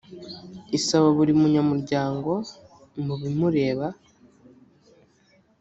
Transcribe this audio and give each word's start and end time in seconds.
isaba 0.77 1.07
buri 1.17 1.33
munyamuryango 1.39 2.31
mu 3.05 3.15
bimureba 3.21 3.87